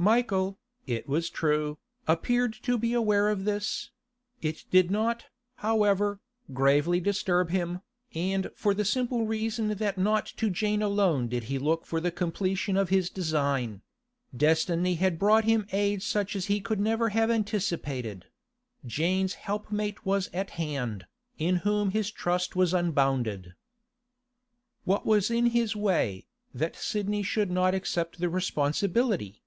Michael, 0.00 0.60
it 0.86 1.08
was 1.08 1.28
true, 1.28 1.76
appeared 2.06 2.52
to 2.62 2.78
be 2.78 2.92
aware 2.92 3.28
of 3.30 3.44
this; 3.44 3.90
it 4.40 4.64
did 4.70 4.92
not, 4.92 5.24
however, 5.56 6.20
gravely 6.52 7.00
disturb 7.00 7.50
him, 7.50 7.80
and 8.14 8.48
for 8.54 8.74
the 8.74 8.84
simple 8.84 9.26
reason 9.26 9.70
that 9.74 9.98
not 9.98 10.24
to 10.36 10.50
Jane 10.50 10.82
alone 10.82 11.26
did 11.26 11.42
he 11.50 11.58
look 11.58 11.84
for 11.84 12.00
the 12.00 12.12
completion 12.12 12.76
of 12.76 12.90
his 12.90 13.10
design; 13.10 13.82
destiny 14.36 14.94
had 14.94 15.18
brought 15.18 15.42
him 15.42 15.66
aid 15.72 16.00
such 16.04 16.36
as 16.36 16.46
he 16.46 16.60
could 16.60 16.78
never 16.78 17.08
have 17.08 17.28
anticipated; 17.28 18.26
Jane's 18.86 19.34
helpmate 19.34 20.06
was 20.06 20.30
at 20.32 20.50
hand, 20.50 21.06
in 21.38 21.56
whom 21.56 21.90
his 21.90 22.12
trust 22.12 22.54
was 22.54 22.72
unbounded. 22.72 23.54
What 24.84 25.04
was 25.04 25.28
in 25.28 25.46
his 25.46 25.74
way, 25.74 26.28
that 26.54 26.76
Sidney 26.76 27.24
should 27.24 27.50
not 27.50 27.74
accept 27.74 28.20
the 28.20 28.28
responsibility? 28.28 29.42